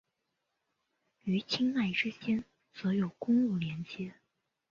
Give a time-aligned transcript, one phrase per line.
[1.25, 4.15] 与钦奈之间则有公路连接。